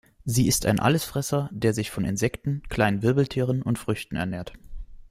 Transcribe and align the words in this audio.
Sie 0.25 0.47
ist 0.47 0.65
ein 0.65 0.79
Allesfresser, 0.79 1.47
der 1.53 1.75
sich 1.75 1.91
von 1.91 2.05
Insekten, 2.05 2.63
kleinen 2.69 3.03
Wirbeltieren 3.03 3.61
und 3.61 3.77
Früchten 3.77 4.15
ernährt. 4.15 4.51